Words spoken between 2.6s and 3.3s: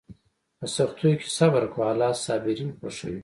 خوښوي.